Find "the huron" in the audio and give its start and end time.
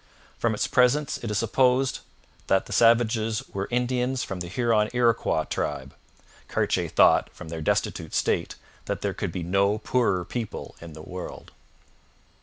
4.39-4.89